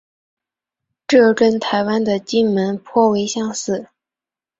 [1.07, 3.89] 这跟台湾的金门颇为相似。